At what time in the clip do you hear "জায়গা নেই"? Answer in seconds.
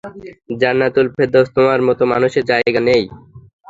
2.51-3.03